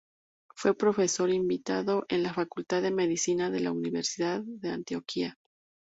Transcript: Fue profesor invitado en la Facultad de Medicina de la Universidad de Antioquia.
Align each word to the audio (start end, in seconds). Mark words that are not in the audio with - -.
Fue 0.55 0.75
profesor 0.75 1.29
invitado 1.29 2.07
en 2.09 2.23
la 2.23 2.33
Facultad 2.33 2.81
de 2.81 2.89
Medicina 2.89 3.51
de 3.51 3.59
la 3.59 3.71
Universidad 3.71 4.41
de 4.43 4.69
Antioquia. 4.71 5.37